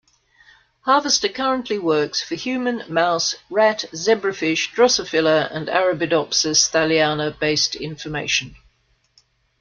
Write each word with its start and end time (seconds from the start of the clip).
Harvester 0.79 1.29
currently 1.29 1.77
works 1.77 2.23
for 2.23 2.33
human, 2.33 2.81
mouse, 2.91 3.35
rat, 3.51 3.85
zebrafish, 3.93 4.71
drosophila 4.73 5.55
and 5.55 5.67
arabidopsis 5.67 6.71
thaliana 6.71 7.37
based 7.37 7.75
information. 7.75 8.55